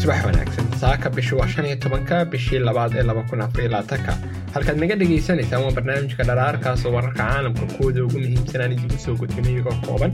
subax 0.00 0.20
wanaagsan. 0.26 0.64
Saaka 0.82 1.10
bishu 1.10 1.36
shan 1.54 1.66
iyo 1.66 1.76
tobanka 1.76 2.24
bishii 2.24 2.58
labaad 2.58 2.92
ee 2.96 3.02
laba 3.02 3.22
kun 3.28 3.40
afar 3.40 3.60
iyo 3.62 3.70
labaatanka 3.74 4.12
halkaad 4.54 4.78
naga 4.82 4.96
dhagaysanaysaan 5.00 5.62
waa 5.64 5.72
barnaamijka 5.76 6.24
dharaarkaas 6.30 6.84
oo 6.86 6.92
wararka 6.96 7.18
caalamka 7.24 7.64
kuwooda 7.76 8.04
ugu 8.06 8.18
muhiimsanaan 8.24 8.72
idigu 8.76 8.98
soo 9.04 9.14
gudbina 9.20 9.48
iyagoo 9.54 9.76
kooban. 9.86 10.12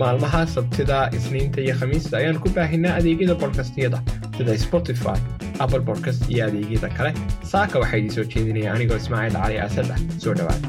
Maalmaha 0.00 0.40
sabtida 0.56 0.98
isniinta 1.16 1.60
iyo 1.64 1.74
khamiista 1.80 2.16
ayaan 2.20 2.38
ku 2.44 2.48
baahinaa 2.56 2.94
adeegyada 3.00 3.34
bodkastiyada 3.42 3.98
sida 4.36 4.58
spotify 4.66 5.18
apple 5.64 5.80
bodkast 5.88 6.30
iyo 6.30 6.46
adeegyada 6.48 6.88
kale. 6.96 7.10
Saaka 7.52 7.78
waxaa 7.82 7.98
idii 8.02 8.14
soo 8.16 8.24
jeedinaya 8.34 8.72
anigoo 8.74 8.96
ismaaciil 9.02 9.36
cali 9.42 9.58
asad 9.68 9.88
ah. 9.94 9.98
Soo 10.22 10.34
dhowaada 10.34 10.68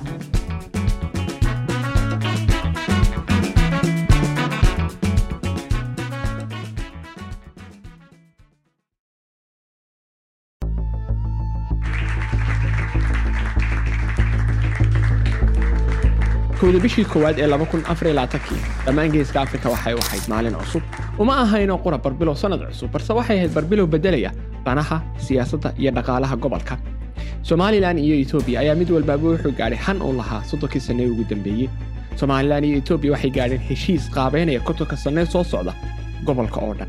kowda 16.63 16.79
bishii 16.79 17.05
koowaad 17.05 17.39
ee 17.39 18.37
kii 18.47 18.61
dhammaan 18.85 19.11
geeska 19.11 19.41
afrika 19.41 19.69
waxay 19.69 19.93
ahayd 19.93 20.23
maalin 20.29 20.55
cusub. 20.55 20.81
Uma 21.19 21.33
ahaynoo 21.43 21.77
qura 21.77 21.97
barbilow 21.97 22.35
sannad 22.35 22.61
cusub 22.69 22.91
balse 22.91 23.13
waxay 23.13 23.37
ahayd 23.37 23.53
barbilow 23.53 23.85
beddelaya 23.87 24.31
danaha 24.65 25.01
siyaasadda 25.17 25.73
iyo 25.77 25.91
dhaqaalaha 25.91 26.35
gobolka. 26.37 26.77
Somalilan 27.41 27.97
iyo 27.97 28.15
etoobiya 28.23 28.59
ayaa 28.59 28.75
mid 28.75 28.89
walbaaba 28.95 29.27
wuxuu 29.29 29.51
gaadhay 29.59 29.77
han 29.85 30.01
uu 30.01 30.13
lahaa 30.13 30.43
soddonkii 30.49 30.79
sannee 30.87 31.07
ugu 31.11 31.23
dambeeyey 31.29 31.69
somalilan 32.15 32.63
iyo 32.63 32.77
etoobiya 32.77 33.11
waxay 33.13 33.31
gaadheen 33.37 33.61
heshiis 33.69 34.09
qaabeynaya 34.15 34.59
kontonka 34.59 34.95
sannee 34.97 35.25
soo 35.25 35.43
socda 35.43 35.73
gobolka 36.25 36.59
oo 36.61 36.73
dhan. 36.79 36.87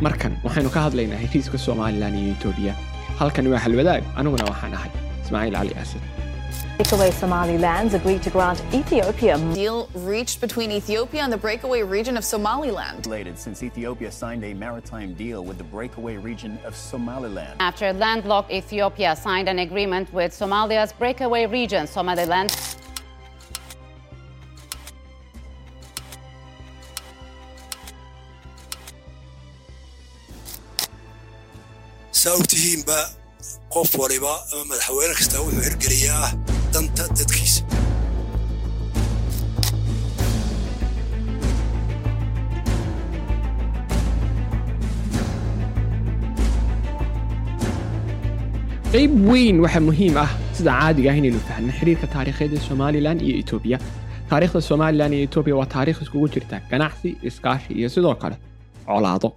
Markan 0.00 0.32
waxaynu 0.44 0.70
ka 0.70 0.80
hadlaynaa 0.86 1.18
heshiiska 1.24 1.58
somalilan 1.58 2.14
iyo 2.18 2.30
etoobiya 2.38 2.74
halkani 3.18 3.48
waa 3.48 3.58
halwadaag 3.58 4.02
aniguna 4.16 4.44
waxaan 4.50 4.74
ahay 4.74 4.90
ismaaciil 5.24 5.54
cali 5.58 5.74
asad 5.82 6.02
Breakaway 6.76 7.10
Somalilands 7.12 7.94
agreed 7.94 8.20
to 8.24 8.30
grant 8.30 8.60
Ethiopia 8.74 9.38
deal 9.54 9.88
reached 9.94 10.40
between 10.40 10.72
Ethiopia 10.72 11.22
and 11.22 11.32
the 11.32 11.36
breakaway 11.36 11.82
region 11.82 12.16
of 12.16 12.24
Somaliland. 12.24 13.06
Related 13.06 13.38
since 13.38 13.62
Ethiopia 13.62 14.10
signed 14.10 14.42
a 14.44 14.52
maritime 14.54 15.14
deal 15.14 15.44
with 15.44 15.56
the 15.56 15.62
breakaway 15.64 16.16
region 16.16 16.58
of 16.64 16.74
Somaliland. 16.74 17.54
After 17.60 17.92
landlocked 17.92 18.50
Ethiopia 18.50 19.14
signed 19.14 19.48
an 19.48 19.60
agreement 19.60 20.12
with 20.12 20.32
Somalia's 20.34 20.92
breakaway 20.92 21.46
region, 21.46 21.86
Somaliland. 21.86 22.50
saa 32.20 32.32
og 32.38 32.44
tihiinba 32.48 32.98
qof 33.74 33.90
waliba 34.00 34.32
ama 34.52 34.64
madaxweyne 34.70 35.14
kasta 35.18 35.36
wuxuu 35.44 35.62
hirgeliyaa 35.66 36.26
danta 36.74 37.04
dadkiisa 37.18 37.62
qayb 48.94 49.12
weyn 49.30 49.56
waxaa 49.64 49.82
muhiim 49.88 50.16
ah 50.24 50.30
sida 50.58 50.72
caadiga 50.80 51.08
ah 51.12 51.16
inaynu 51.20 51.40
fahno 51.48 51.72
xiriirka 51.78 52.06
taariikheed 52.14 52.52
ee 52.58 52.62
somalilan 52.70 53.18
iyo 53.26 53.34
etoobiya 53.42 53.78
taariikhda 54.30 54.60
somalilan 54.70 55.10
iyo 55.16 55.22
etoobiya 55.28 55.54
waa 55.60 55.68
taariikh 55.76 56.00
iskugu 56.04 56.26
jirta 56.34 56.56
ganacsi 56.70 57.08
iskaashi 57.28 57.70
iyo 57.80 57.88
sidoo 57.94 58.14
kale 58.22 58.36
colaado 58.88 59.28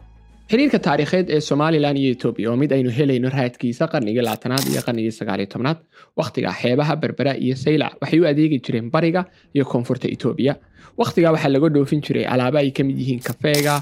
xiriirka 0.52 0.80
taariikheed 0.88 1.28
ee 1.36 1.40
somalilan 1.50 1.98
iyo 2.02 2.09
etoobiya 2.16 2.50
waa 2.52 2.59
mid 2.64 2.72
aynu 2.78 2.90
helayno 2.98 3.30
raadkiisa 3.38 3.86
qarnigii 3.94 4.23
labaatanaad 4.28 4.66
iyo 4.72 4.81
qarnigii 4.88 5.14
sagaaliyo 5.20 5.48
tobnaad 5.53 5.80
wakhtiga 6.20 6.52
xeebaha 6.62 6.94
berbera 7.02 7.34
iyo 7.46 7.56
saylac 7.63 7.94
waxay 8.02 8.19
u 8.24 8.25
adeegi 8.31 8.57
jireen 8.66 8.88
bariga 8.96 9.22
iyo 9.56 9.66
koonfurta 9.72 10.07
etoobiya 10.16 10.53
wakhtigaa 11.02 11.31
waxaa 11.36 11.52
laga 11.56 11.69
dhoofin 11.75 12.02
jiray 12.07 12.25
alaaba 12.34 12.59
ay 12.63 12.72
ka 12.78 12.84
mid 12.88 12.97
yihiin 13.02 13.22
kafeega 13.28 13.74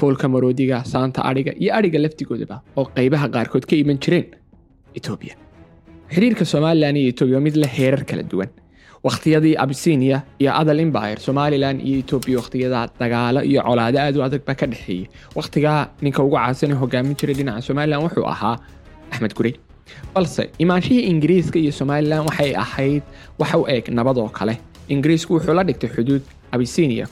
foolka 0.00 0.26
maroodiga 0.34 0.76
saanta 0.92 1.20
adhiga 1.30 1.52
iyo 1.62 1.70
adhiga 1.78 1.98
laftigoodaba 2.04 2.56
oo 2.78 2.84
qaybaha 2.96 3.26
qaarkood 3.34 3.64
ka 3.70 3.74
iman 3.82 3.98
jireen 4.04 4.26
etoobiya 4.98 5.34
xiriirka 6.14 6.44
somalilan 6.54 6.96
iyo 7.00 7.08
etoobiya 7.14 7.36
waa 7.38 7.46
mid 7.48 7.56
la 7.62 7.68
heerar 7.76 8.04
kala 8.10 8.22
duwan 8.32 8.50
wakhtiyadii 9.06 9.54
abisinia 9.64 10.18
iyo 10.42 10.50
adal 10.60 10.80
imbire 10.80 11.16
somalilan 11.26 11.76
iyo 11.86 11.98
etoobiya 12.02 12.36
wakhtiyada 12.40 12.80
dagaalo 13.00 13.40
iyo 13.50 13.60
colaado 13.68 13.98
aad 13.98 14.16
u 14.18 14.22
adag 14.28 14.42
baa 14.46 14.54
ka 14.60 14.66
dhexeeyey 14.72 15.06
wakhtigaa 15.38 15.80
ninka 16.02 16.22
ugu 16.26 16.36
caansan 16.36 16.70
ee 16.70 16.78
hogaamin 16.82 17.16
jiray 17.20 17.34
dhinaca 17.38 17.62
somalilan 17.68 18.02
wuxuu 18.04 18.26
ahaa 18.34 18.56
axmed 19.12 19.34
gurey. 19.38 19.54
Balse 20.14 20.42
imaanshihii 20.64 21.04
ingiriiska 21.10 21.58
iyo 21.58 21.72
somalilan 21.80 22.20
waxay 22.28 22.52
ahayd 22.64 23.02
wax 23.40 23.54
u 23.54 23.64
eeg 23.74 23.84
nabad 23.98 24.16
oo 24.18 24.28
kale. 24.38 24.54
Ingiriisku 24.88 25.34
wuxuu 25.36 25.54
la 25.58 25.64
dhigtay 25.68 25.90
xuduud 25.96 26.22
abisinia 26.54 27.06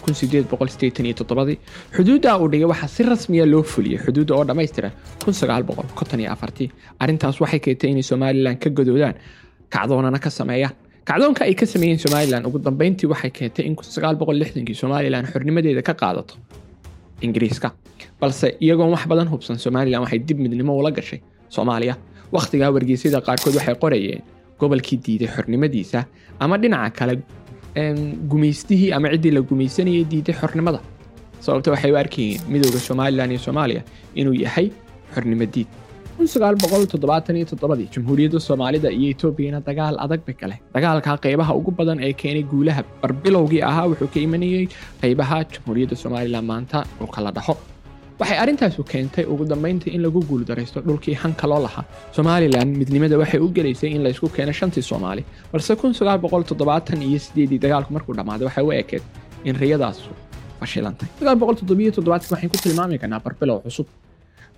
xuduudda 1.96 2.38
uu 2.38 2.48
dhigay 2.52 2.68
waxaa 2.72 2.88
si 2.94 3.02
rasmiya 3.02 3.46
loo 3.52 3.62
fuliyey 3.72 3.98
xuduudda 4.04 4.32
oo 4.38 4.44
dhammaystira 4.48 4.90
arrintaas 7.02 7.40
waxay 7.40 7.60
keentay 7.64 7.90
inay 7.90 8.02
somalilan 8.02 8.56
ka 8.62 8.70
gadoodaan 8.70 9.14
kacdoonana 9.74 10.18
ka 10.18 10.30
sameeyaan 10.30 10.74
kacdoonka 11.10 11.42
ay 11.44 11.54
ka 11.54 11.66
sameeyeen 11.66 11.98
somalilan 12.04 12.46
ugu 12.46 12.58
dambeyntii 12.66 13.08
waxay 13.12 13.30
keentay 13.30 13.64
in 13.66 13.74
kii 13.76 14.74
somalilan 14.82 15.24
xornimadeeda 15.32 15.82
ka 15.82 15.94
qaadato 15.94 16.34
ingiriiska. 17.22 17.68
Balse 18.20 18.56
iyagoon 18.60 18.90
wax 18.94 19.06
badan 19.10 19.28
hubsan 19.32 19.58
somalilan 19.58 20.00
waxay 20.04 20.18
dib 20.18 20.38
midnimo 20.38 20.76
ula 20.78 20.90
gashay 20.90 21.20
soomaaliya. 21.48 21.94
Wakhtigaa 22.32 22.70
wargeysyada 22.76 23.20
qaarkood 23.26 23.54
waxay 23.58 23.74
qorayeen 23.82 24.22
gobolkii 24.60 24.98
diiday 25.04 25.28
xornimadiisa 25.34 26.04
ama 26.40 26.56
dhinaca 26.62 26.90
kale 26.98 27.14
gumaystihii 28.30 28.92
ama 28.92 29.08
ciddii 29.12 29.30
la 29.36 29.40
gumaysanayay 29.40 30.04
diiday 30.10 30.34
xornimada. 30.40 30.80
Sababta 31.40 31.70
waxay 31.74 31.92
u 31.92 31.96
arkayeen 31.96 32.40
midooda 32.48 32.78
somalilan 32.78 33.30
iyo 33.30 33.38
soomaaliya 33.46 33.82
inuu 34.14 34.34
yahay 34.44 34.70
xornimo 35.14 35.46
diid 35.54 35.66
jamhuuriyadda 37.94 38.40
soomaalida 38.48 38.88
iyo 38.98 39.08
etoobiyana 39.14 39.60
dagaal 39.68 39.96
adag 40.04 40.20
bay 40.26 40.34
gale 40.42 40.56
dagaalka 40.74 41.12
qaybaha 41.24 41.52
ugu 41.60 41.70
badan 41.78 41.98
ee 42.06 42.12
keenay 42.22 42.44
guulaha 42.52 42.82
barbilowgii 43.02 43.62
ahaa 43.70 43.86
wuxuu 43.90 44.08
ka 44.14 44.18
imanayey 44.26 44.64
qaybaha 45.02 45.38
jamhuuriyadda 45.54 45.96
somalilan 46.04 46.44
maanta 46.52 46.78
dhulka 46.98 47.20
la 47.26 47.30
dhaxo. 47.38 47.54
Waxay 48.20 48.38
arrintaasu 48.42 48.82
keentay 48.92 49.24
ugu 49.32 49.44
dambayntii 49.52 49.92
in 49.96 50.02
lagu 50.06 50.20
guuldaraysto 50.30 50.78
dhulkii 50.88 51.14
hanka 51.22 51.46
loo 51.52 51.60
lahaa. 51.66 51.84
Somalilan 52.16 52.68
midnimada 52.80 53.16
waxay 53.22 53.40
u 53.46 53.48
gelaysay 53.58 53.90
in 53.96 54.02
laysku 54.06 54.26
keeno 54.36 54.52
shantii 54.60 54.82
soomaali 54.90 55.22
balse 55.52 55.72
iyo 57.46 57.58
dagaalku 57.64 57.90
markuu 57.96 58.14
dhammaaday 58.18 58.46
waxay 58.48 58.64
u 58.68 58.72
ekeed 58.82 59.02
in 59.48 59.54
riyadaasu 59.62 60.10
fashilantay 60.60 61.08
waxaan 62.14 62.50
ku 62.52 62.58
tilmaami 62.64 62.96
karnaa 63.02 63.20
barbilow 63.26 63.58
cusub 63.66 63.86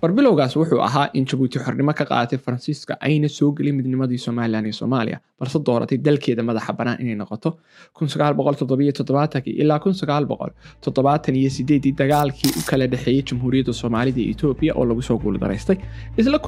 barbilowgaas 0.03 0.53
wuxuu 0.59 0.79
ahaa 0.87 1.07
in 1.17 1.25
jabuuti 1.31 1.59
xornimo 1.65 1.93
ka 1.99 2.03
qaadatay 2.09 2.39
faransiiska 2.45 2.93
ayna 3.07 3.27
soo 3.35 3.51
gelin 3.57 3.75
midnimadii 3.79 4.17
somalilan 4.23 4.65
iyo 4.67 4.75
soomaaliya. 4.79 5.17
Balse 5.39 5.59
dooratay 5.67 5.97
dalkeeda 6.07 6.43
madaxa 6.49 6.73
bannaan 6.79 6.99
inay 7.03 7.15
noqoto 7.21 7.49
ilaa 9.63 9.79
dagaalkii 12.01 12.51
u 12.59 12.63
kala 12.69 12.87
dhexeeyey 12.93 13.23
jamhuuriyadda 13.31 13.73
soomaalida 13.81 14.19
iyo 14.23 14.31
etoobiya 14.35 14.73
oo 14.75 14.85
lagu 14.89 15.01
soo 15.09 15.17
guuldaraystay 15.23 15.77
isla 16.17 16.39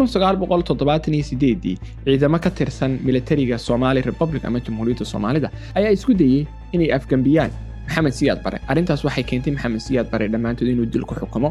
ciidamo 2.06 2.40
ka 2.46 2.50
tirsan 2.60 3.00
militariga 3.08 3.58
somali 3.68 4.02
republic 4.10 4.44
ama 4.46 4.60
jamhuuriyadda 4.68 5.06
soomaalida 5.14 5.50
ayaa 5.80 5.92
isku 6.00 6.14
dayey 6.24 6.44
inay 6.76 6.92
afgambiyaan 6.98 7.52
maxamed 7.88 8.14
siyaad 8.20 8.40
bare 8.44 8.60
arrintaas 8.68 9.02
waxay 9.08 9.24
keentay 9.32 9.54
maxamed 9.56 9.82
siyaad 9.88 10.08
bare 10.14 10.28
dhammaantood 10.34 10.68
inuu 10.76 10.86
dil 10.94 11.06
ku 11.10 11.16
xukumo 11.22 11.50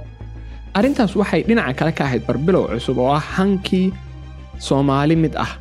arrintaas 0.78 1.12
waxay 1.20 1.42
dhinaca 1.48 1.74
kale 1.78 1.92
ka 1.98 2.04
ahayd 2.08 2.22
barbilow 2.28 2.64
cusub 2.72 2.98
oo 2.98 3.10
ah 3.18 3.20
hankii 3.36 3.92
soomaali 4.58 5.16
mid 5.16 5.34
ah 5.44 5.52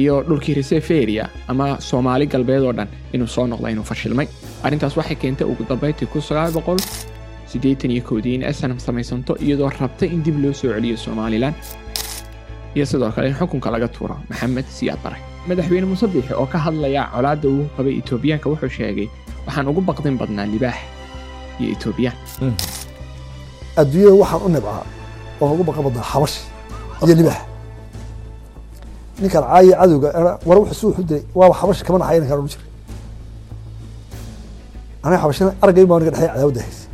iyo 0.00 0.22
dhulkii 0.28 0.54
reseferia 0.60 1.24
ama 1.48 1.80
soomaali 1.80 2.26
galbeed 2.26 2.62
oo 2.62 2.72
dhan. 2.78 2.88
Inuu 3.14 3.26
soo 3.26 3.46
noqda 3.46 3.68
inuu 3.74 3.84
fashilmay. 3.90 4.28
Arrintaas 4.64 4.96
waxay 4.96 5.16
keentay 5.16 5.46
ugu 5.46 5.64
dambayntii 5.68 6.08
in 8.34 8.52
snm 8.52 8.78
samaysanto 8.78 9.36
iyadoo 9.40 9.70
rabtay 9.80 10.08
in 10.14 10.22
dib 10.22 10.36
loo 10.42 10.52
soo 10.52 10.72
celiyo 10.74 10.96
somalilan 10.96 11.54
iyo 12.76 12.84
sidoo 12.86 13.10
kale 13.12 13.28
in 13.28 13.34
xukunka 13.34 13.70
laga 13.70 13.88
tuuro 13.88 14.16
maxamed 14.28 14.64
siyaad 14.68 14.98
bare. 15.04 15.16
Madaxweyne 15.48 15.86
musabixi 15.86 16.34
oo 16.34 16.46
ka 16.46 16.58
hadlaya 16.58 17.08
colaadda 17.14 17.48
uu 17.48 17.64
qabay 17.76 17.98
etoobiyaanka 17.98 18.50
wuxuu 18.50 18.68
sheegay 18.68 19.08
waxaan 19.46 19.68
ugu 19.70 19.80
baqdin 19.80 20.18
badnaa 20.20 20.46
libaax 20.46 20.76
iyo 21.60 21.72
etoobiyaan 21.72 22.16
adduunyada 23.80 24.14
waxaan 24.22 24.42
u 24.46 24.48
nibcaa 24.54 24.82
oo 25.40 25.48
ugu 25.54 25.62
baqa 25.68 25.80
badnaa 25.86 26.06
xabash 26.12 26.36
iyo 27.06 27.14
libaax. 27.20 27.40
Ninkan 29.20 29.42
caayi 29.48 29.70
cadowga 29.80 30.08
war 30.48 30.56
wuxuu 30.60 30.78
suu 30.80 30.90
xudiray 30.96 31.22
waaba 31.38 31.54
xabash 31.60 31.80
kama 31.86 31.98
naxay 32.02 32.18
ninkan 32.22 32.38
ugu 32.40 32.48
jira 32.52 32.64
aniga 35.04 35.18
xabashina 35.22 35.50
argay 35.64 35.84
baa 35.90 35.98
niga 36.00 36.10
dhexay 36.14 36.28
cadaawada 36.32 36.60
haysa 36.66 36.84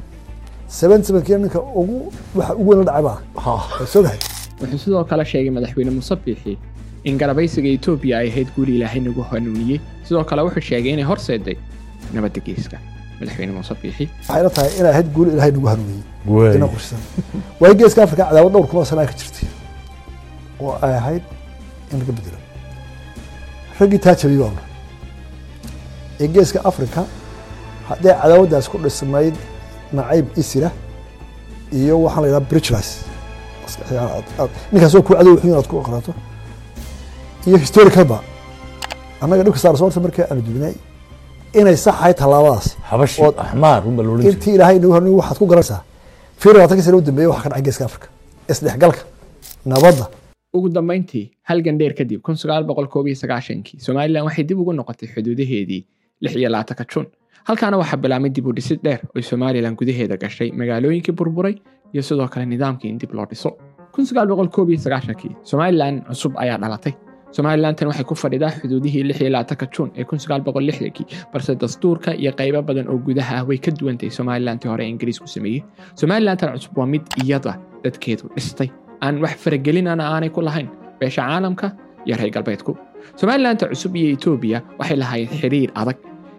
seven 0.78 1.00
sevenkii 1.06 1.38
ninka 1.44 1.60
ugu 1.80 1.96
waxa 2.38 2.54
ugu 2.60 2.68
weyn 2.70 2.78
la 2.80 2.84
dhacay 2.88 3.02
baa 3.08 3.86
sogahay 3.94 4.18
wuxuu 4.60 4.78
sidoo 4.84 5.04
kale 5.10 5.24
sheegay 5.32 5.50
madaxweyne 5.56 5.90
muuse 5.96 6.14
biixi 6.24 6.52
in 7.08 7.14
garabaysiga 7.20 7.68
etoobiya 7.76 8.14
ay 8.22 8.28
ahayd 8.30 8.48
guul 8.54 8.68
ilaahay 8.76 9.00
nagu 9.06 9.22
hanuuniyey. 9.30 9.80
Sidoo 10.06 10.24
kale 10.30 10.40
wuxuu 10.46 10.64
sheegay 10.70 10.92
inay 10.94 11.06
horseeday 11.10 11.56
nabadda 12.14 12.40
geeska 12.46 12.76
madaxweyne 13.22 13.52
muuse 13.56 13.74
biixi 13.82 14.04
waxay 14.28 14.42
la 14.46 14.50
tahay 14.56 14.70
inay 14.78 14.90
ahayd 14.94 15.08
guul 15.14 15.28
ilaahay 15.34 15.52
nagu 15.56 15.66
hanuuniyey. 15.72 16.04
Ina 16.56 16.66
qorsan 16.74 16.98
waayo 17.60 17.74
geeska 17.80 18.00
afrika 18.06 18.22
cadaawad 18.28 18.52
dhowr 18.54 18.66
kunoo 18.70 18.84
sanaa 18.90 19.06
ka 19.10 19.14
jirtay. 19.20 19.48
Oo 20.60 20.72
ay 20.86 20.94
ahayd 21.00 21.22
in 21.92 21.98
laga 22.00 22.12
bedelo. 22.18 22.38
Raggii 23.78 23.98
taa 24.04 24.14
jabiyey 24.20 24.40
baa 24.42 24.50
una 24.54 24.62
ee 26.20 26.28
geeska 26.34 26.58
afrika 26.70 27.00
haddii 27.88 28.14
cadaawaddaas 28.22 28.66
ku 28.72 28.76
dhismayd 28.84 29.34
nacayb 29.96 30.26
isira 30.42 30.70
iyo 31.78 31.94
waxaan 32.04 32.22
la 32.22 32.28
yidhaha 32.28 32.46
bridgelis 32.50 32.90
ninkaasoo 34.72 35.02
ku 35.06 35.12
cadow 35.16 35.34
xun 35.40 35.48
inaad 35.50 35.66
ku 35.70 35.76
aqraato 35.82 36.12
iyo 37.48 37.56
historicalba 37.64 38.18
annaga 39.22 39.42
dhibka 39.44 39.60
saar 39.64 39.76
soorta 39.80 40.00
markii 40.04 40.24
aanu 40.30 40.42
dubnay 40.46 40.74
inay 41.60 41.76
sax 41.76 41.94
ahayd 42.00 42.16
tallaabadaas 42.16 42.66
intii 44.30 44.54
ilaahay 44.56 44.78
waxaad 45.20 45.38
ku 45.40 45.46
garanaysaa 45.50 45.80
fiir 46.42 46.54
labaatanka 46.56 46.82
sano 46.86 46.98
u 46.98 47.00
dambeeyey 47.08 47.30
waxa 47.32 47.42
ka 47.44 47.48
dhacay 47.50 47.62
geeska 47.66 47.84
afrika 47.84 48.06
isdhexgalka 48.52 49.02
nabadda. 49.72 50.04
Ugu 50.56 50.68
dambayntii 50.76 51.26
halgan 51.48 51.78
dheer 51.80 51.94
kadib 51.98 52.20
kii 53.66 53.80
somalilan 53.86 54.24
waxay 54.28 54.44
dib 54.48 54.58
ugu 54.62 54.72
noqotay 54.72 55.08
xuduudaheedii 55.14 55.82
lix 56.22 56.32
iyo 56.36 56.48
labaatanka 56.54 56.84
jun. 56.92 57.06
Halkaana 57.48 57.76
waxaa 57.82 57.96
bilaabmay 58.02 58.30
dib 58.36 58.46
u 58.46 58.52
dhisid 58.52 58.80
dheer 58.86 59.00
oo 59.16 59.22
somalilan 59.22 59.74
gudaheeda 59.78 60.16
gashay 60.22 60.50
magaalooyinkii 60.60 61.12
burburay 61.18 61.54
iyo 61.94 62.02
sidoo 62.02 62.28
kale 62.28 62.46
nidaamkii 62.46 62.88
in 62.90 62.98
dib 62.98 63.12
loo 63.14 63.26
dhiso. 63.30 63.50
Kii 63.94 65.32
somalilan 65.50 65.94
cusub 66.08 66.32
ayaa 66.42 66.58
dhalatay 66.62 66.92
somalilantan 67.36 67.88
waxay 67.90 68.04
ku 68.10 68.14
fadhidaa 68.22 68.50
xuduudihii 68.60 69.02
lix 69.08 69.18
iyo 69.20 69.30
labaatanka 69.34 69.66
jun 69.74 69.88
ee 69.96 70.04
kii 70.96 71.06
balse 71.32 71.52
dastuurka 71.62 72.10
iyo 72.22 72.32
qaybo 72.40 72.60
badan 72.68 72.86
oo 72.92 72.98
gudaha 73.06 73.34
ah 73.40 73.44
way 73.48 73.58
ka 73.58 73.70
duwantahay 73.80 74.10
somalilantii 74.18 74.68
hore 74.72 74.84
ee 74.86 74.90
ingiriisku 74.94 75.26
sameeyey. 75.26 75.62
Somalilantan 76.00 76.52
cusub 76.54 76.78
waa 76.78 76.86
mid 76.86 77.02
iyada 77.24 77.52
dadkeedu 77.84 78.28
dhistay. 78.36 78.68
Aan 79.04 79.20
wax 79.24 79.34
faragelinana 79.44 80.04
aanay 80.14 80.28
ku 80.30 80.40
lahayn. 80.48 80.68
Beesha 81.00 81.22
caalamka 81.28 81.66
iyo 82.06 82.16
reer 82.20 82.30
galbeedku. 82.36 82.76
Somalilanta 83.20 83.66
cusub 83.72 83.96
iyo 83.96 84.08
etoobiya 84.16 84.58
waxay 84.78 84.96
lahaayeen 85.02 85.30
xiriir 85.40 85.70
adag. 85.74 85.96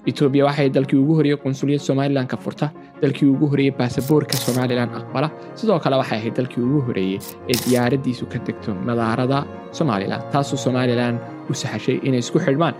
Etoobiya 0.10 0.46
waxay 0.50 0.70
dalkii 0.76 1.00
ugu 1.04 1.14
horreeyey 1.18 1.38
qunsuliyad 1.44 1.82
somalilan 1.90 2.28
ka 2.28 2.38
furta 2.38 2.68
dalkii 3.04 3.28
ugu 3.34 3.46
horreeyey 3.52 3.74
baasaboorka 3.80 4.36
somalilan 4.46 4.90
aqbala 5.00 5.28
sidoo 5.60 5.78
kale 5.84 5.96
waxay 6.02 6.18
ahayd 6.22 6.36
dalkii 6.40 6.64
ugu 6.68 6.80
horreeyey 6.88 7.18
ee 7.52 7.58
diyaaradiisu 7.66 8.26
ka 8.34 8.40
tegto 8.48 8.70
madaarada 8.90 9.40
somalilan 9.80 10.22
taasoo 10.34 10.60
somalilan 10.66 11.16
u 11.52 11.54
sahashay 11.62 11.98
inay 12.08 12.22
isku 12.26 12.40
xidhmaan 12.46 12.76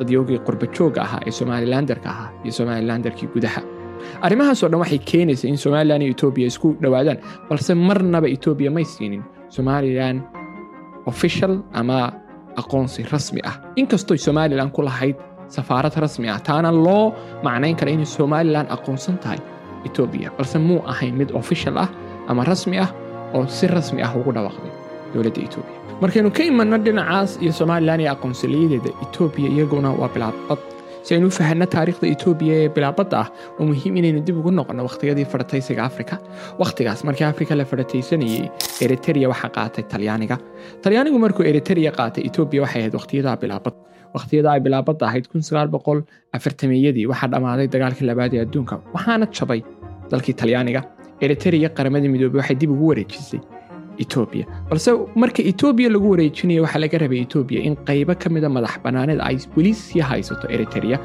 dadyoogii 0.00 0.38
qurbajooga 0.46 1.00
ahaa 1.06 1.20
ee 1.28 1.34
somalilandarka 1.40 2.08
ahaa 2.14 2.28
iyo 2.44 2.52
somalilandarkii 2.58 3.28
gudaha. 3.34 3.60
Arrimahaasoo 4.26 4.68
dhan 4.72 4.80
waxay 4.84 5.00
keenaysa 5.10 5.44
in 5.52 5.58
somalilan 5.64 6.02
iyo 6.04 6.12
etoobiya 6.16 6.46
isku 6.52 6.68
dhowaadaan 6.82 7.18
balse 7.48 7.72
marnaba 7.88 8.26
etoobiya 8.36 8.70
may 8.76 8.84
siinin 8.94 9.22
somalilan 9.56 10.16
official 11.10 11.52
ama 11.80 11.98
aqoonsi 12.62 13.00
rasmi 13.12 13.40
ah. 13.50 13.56
Inkastoy 13.80 14.18
somalilan 14.26 14.70
ku 14.76 14.82
lahayd 14.88 15.16
safaarad 15.56 15.94
rasmi 16.04 16.26
ah 16.34 16.38
taana 16.48 16.70
loo 16.86 17.04
macnayn 17.46 17.76
kara 17.80 17.90
inay 17.96 18.08
somalilan 18.18 18.66
aqoonsan 18.76 19.16
tahay 19.22 19.40
etoobiya 19.88 20.28
balse 20.38 20.58
muu 20.68 20.80
ahayn 20.92 21.14
mid 21.20 21.30
official 21.40 21.76
ah 21.84 21.88
ama 22.30 22.44
rasmi 22.50 22.76
ah 22.84 22.90
oo 23.34 23.46
si 23.56 23.66
rasmi 23.76 24.00
ah 24.06 24.12
ugu 24.18 24.30
dhawaaqday 24.36 24.72
dowladda 25.14 25.40
etoobiya 25.48 25.78
markaynu 26.02 26.30
ka 26.36 26.42
imanno 26.50 26.76
dhinacaas 26.86 27.30
iyo 27.44 27.52
somalilan 27.60 28.00
iyo 28.02 28.10
aqoonsaliyadeeda 28.14 28.90
etoobiya 29.04 29.48
iyaguna 29.54 29.88
waa 30.00 30.08
bilaabad. 30.14 30.60
Si 31.06 31.10
aynu 31.14 31.26
u 31.26 31.30
fahanno 31.38 31.66
taariikhda 31.74 32.06
etoobiya 32.14 32.54
ee 32.62 32.68
bilaabadda 32.76 33.16
ah 33.22 33.28
waa 33.58 33.66
muhiim 33.70 33.94
inaynu 34.00 34.20
dib 34.26 34.36
ugu 34.40 34.50
noqonno 34.58 34.82
wakhtiyadii 34.88 35.26
farataysiga 35.32 35.82
afrika. 35.90 36.14
Wakhtigaas 36.62 37.00
markii 37.08 37.26
afrika 37.32 37.52
la 37.60 37.64
farataysanayey 37.70 38.44
eriteria 38.84 39.28
waxaa 39.32 39.50
qaatay 39.56 39.84
talyaaniga. 39.92 40.36
Talyaanigu 40.84 41.18
markuu 41.24 41.42
eriteria 41.52 41.90
qaatay 41.98 42.22
etoobiya 42.28 42.60
waxay 42.64 42.80
ahayd 42.82 42.94
wakhtiyadaa 42.98 43.36
bilaabad 43.42 43.74
wakhtiyada 44.14 44.48
ay 44.54 44.60
bilaabadda 44.66 45.04
ahayd 45.08 45.24
afartameyadii 46.36 47.06
waxaa 47.12 47.28
dhammaaday 47.32 47.66
dagaalkii 47.74 48.06
labaad 48.10 48.32
ee 48.34 48.42
adduunka. 48.46 48.74
Waxaana 48.94 49.26
jabay 49.38 49.60
dalkii 50.10 50.34
talyaaniga 50.40 50.80
eriteria 51.24 51.68
qaramada 51.76 52.08
midoobey 52.14 52.38
waxay 52.40 52.56
dib 52.60 52.70
ugu 52.74 52.86
wareejisay 52.90 53.40
etoobiya 54.02 54.44
balse 54.70 54.90
marka 55.22 55.40
etoobiya 55.50 55.88
lagu 55.94 56.06
wareejinayo 56.12 56.62
waxaa 56.64 56.80
laga 56.84 56.98
rabay 57.02 57.20
etoobiya 57.26 57.60
in 57.68 57.74
qaybo 57.88 58.14
ka 58.22 58.28
mida 58.34 58.48
madax 58.56 58.74
bannaanida 58.84 59.22
ay 59.28 59.36
weli 59.56 59.72
sii 59.74 60.00
haysato 60.10 60.46
eriteria 60.54 60.98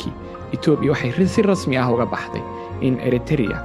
kii 0.00 0.12
etoobiya 0.56 0.90
waxay 0.94 1.26
si 1.34 1.40
rasmi 1.42 1.76
ah 1.82 1.88
uga 1.94 2.06
baxday 2.14 2.42
in 2.86 2.94
eriteria 3.08 3.58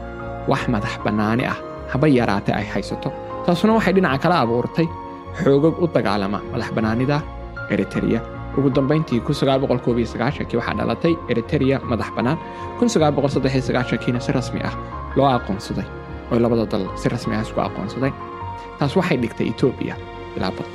wax 0.51 0.61
madax 0.73 0.93
bannaani 1.05 1.43
ah 1.53 1.57
haba 1.91 2.07
yaraatay 2.07 2.53
ay 2.59 2.65
haysato. 2.73 3.09
Taasuna 3.45 3.73
waxay 3.77 3.93
dhinaca 3.97 4.19
kala 4.23 4.35
abuurtay 4.43 4.87
xoogag 5.43 5.75
u 5.83 5.87
dagaalama 5.95 6.39
madax 6.53 6.69
bannaanida 6.77 7.17
eriteria 7.73 8.19
ugu 8.57 8.69
dambayntii 8.77 9.19
kii 10.49 10.57
waxaa 10.59 10.75
dhalatay 10.79 11.13
eriteria 11.31 11.77
madax 11.89 12.09
bannaan. 12.17 12.37
Kiina 14.03 14.19
si 14.19 14.31
rasmi 14.31 14.59
ah 14.69 14.73
loo 15.17 15.27
aqoonsaday 15.37 15.85
oo 16.31 16.39
labada 16.39 16.65
dal 16.71 16.85
si 17.01 17.09
rasmi 17.09 17.33
ah 17.35 17.41
isku 17.45 17.59
aqoonsaday. 17.67 18.11
Taas 18.79 18.93
waxay 18.99 19.17
dhigtay 19.23 19.47
etoobiya 19.53 19.95
bilaabad 20.35 20.65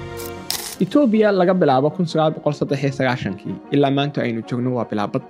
etoobiya 0.85 1.29
laga 1.41 1.55
bilaabo 1.55 1.89
ilaa 3.75 3.91
maanta 3.99 4.19
aynu 4.27 4.41
joogno 4.49 4.71
waa 4.79 4.85
bilaabad 4.91 5.23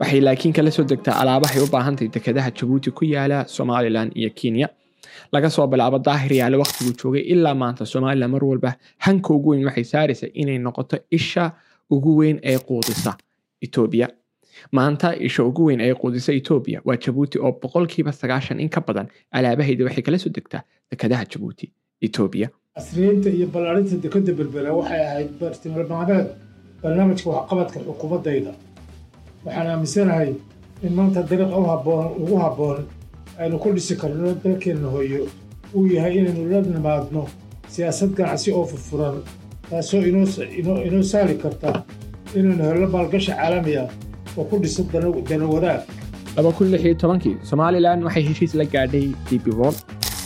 waxay 0.00 0.20
laakiin 0.26 0.52
kala 0.56 0.70
soo 0.76 0.84
degtaa 0.92 1.16
alaabahay 1.22 1.60
u 1.64 1.66
baahantahay 1.74 2.08
dekedaha 2.14 2.50
jabuuti 2.58 2.90
ku 2.98 3.04
yaalla 3.14 3.38
somalilan 3.56 4.08
iyo 4.20 4.30
kenya 4.40 4.68
laga 5.32 5.50
soo 5.50 5.66
bilaabo 5.72 5.98
daahir 5.98 6.32
yaale 6.40 6.56
wakhtiguu 6.62 6.94
joogay 7.02 7.22
ilaa 7.32 7.54
maanta 7.62 7.86
somalilan 7.86 8.30
mar 8.34 8.44
walba 8.44 8.70
hanka 9.06 9.34
ugu 9.34 9.48
weyn 9.50 9.64
waxay 9.68 9.84
saaraysaa 9.92 10.30
inay 10.34 10.58
noqoto 10.66 10.96
isha 11.18 11.44
ugu 11.90 12.16
weyn 12.20 12.38
ee 12.42 12.58
quudisa 12.68 13.12
etoobiya 13.66 14.08
maanta 14.72 15.08
isha 15.28 15.44
ugu 15.44 15.62
weyn 15.68 15.80
ee 15.80 15.94
quudisa 16.02 16.30
etoobiya 16.40 16.80
waa 16.84 16.96
jabuuti 17.04 17.36
oo 17.38 17.52
boqolkiiba 17.62 18.12
sagaashan 18.12 18.60
in 18.60 18.68
ka 18.74 18.80
badan 18.86 19.06
alaabahayda 19.36 19.84
waxay 19.84 20.02
kala 20.06 20.18
soo 20.24 20.30
degtaa 20.36 20.62
dekedaha 20.90 21.24
jabuuti 21.32 21.66
etoobiya 22.06 22.48
casriyeynta 22.76 23.28
iyo 23.36 23.46
ballaarinta 23.54 23.96
dekedda 24.04 24.32
berbera 24.38 24.70
waxay 24.78 25.00
ahayd 25.08 25.30
bartilmaameed. 25.40 26.26
Barnaamijka 26.82 27.28
waxqabadka 27.30 27.78
xukuumaddayda. 27.86 28.52
Waxaan 29.44 29.66
aaminsanahay 29.72 30.30
in 30.86 30.92
maanta 30.98 31.20
dariiqa 31.30 31.56
ugu 32.22 32.36
habboon 32.44 32.80
aynu 33.42 33.56
ku 33.62 33.68
dhisi 33.76 33.94
karno 34.02 34.34
dalkeenna 34.44 34.88
hooyo 34.94 35.20
uu 35.76 35.86
yahay 35.96 36.14
inaynu 36.20 36.42
la 36.52 36.60
nimaadno 36.76 37.22
siyaasad 37.74 38.10
ganacsi 38.18 38.48
oo 38.58 38.64
furfuran 38.72 39.16
taasoo 39.70 40.02
inoo 40.88 41.02
saali 41.12 41.34
karta 41.44 41.70
inaynu 42.38 42.62
helno 42.70 42.86
maalgashi 42.94 43.32
caalami 43.38 43.74
ah 43.82 43.88
oo 44.38 44.44
ku 44.50 44.54
dhisan 44.62 44.86
dana 45.28 45.46
wadaag. 45.54 45.82
Kii 47.24 47.34
somalilan 47.50 47.98
waxay 48.06 48.24
heshiis 48.28 48.54
la 48.60 48.64
gaadhay 48.74 49.06
db 49.30 49.46
wol 49.60 49.74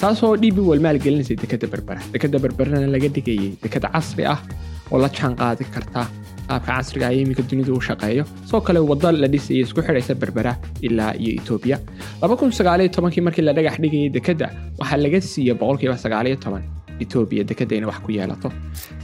taasoo 0.00 0.32
db 0.42 0.58
wol 0.68 0.80
maalgelinaysay 0.86 1.36
dekadda 1.42 1.66
berbera. 1.74 2.00
Dekadda 2.14 2.38
berberana 2.44 2.88
laga 2.94 3.08
dhigayay 3.16 3.50
dekad 3.64 3.84
casri 3.94 4.24
ah 4.34 4.38
oo 4.92 4.98
la 5.04 5.08
jaan 5.16 5.32
qaadi 5.40 5.64
karta 5.74 6.02
qaabka 6.50 6.70
casriga 6.78 7.06
ee 7.14 7.20
iminka 7.24 7.42
dunidu 7.50 7.72
u 7.78 7.80
shaqeeyo. 7.88 8.24
Sidoo 8.46 8.60
kale 8.66 8.80
wadda 8.90 9.12
la 9.22 9.28
dhisaya 9.34 9.60
isku 9.66 9.80
xidhaysa 9.86 10.14
berbera 10.22 10.52
ilaa 10.86 11.12
iyo 11.22 11.32
etoobiya 11.40 11.76
kii 13.14 13.24
markii 13.26 13.44
la 13.48 13.52
dhagax 13.58 13.76
dhigayay 13.82 14.10
dekadda 14.16 14.46
waxaa 14.80 14.98
laga 15.04 15.20
siiyey 15.30 15.54
boqolkiiba 15.60 15.96
etoobiya 17.04 17.42
dekadda 17.50 17.74
inay 17.78 17.88
wax 17.92 17.98
ku 18.06 18.10
yeelato. 18.16 18.48